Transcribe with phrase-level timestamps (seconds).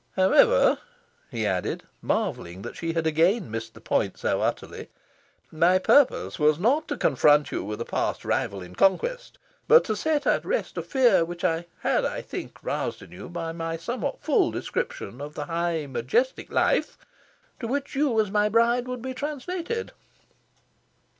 [0.15, 0.79] However,"
[1.29, 4.89] he added, marvelling that she had again missed the point so utterly,
[5.51, 9.37] "my purpose was not to confront you with a past rival in conquest,
[9.67, 13.29] but to set at rest a fear which I had, I think, roused in you
[13.29, 16.97] by my somewhat full description of the high majestic life
[17.59, 19.91] to which you, as my bride, would be translated."